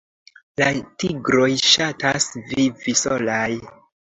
La 0.61 0.69
tigroj 1.03 1.49
ŝatas 1.73 2.27
vivi 2.49 2.99
solaj. 3.07 3.47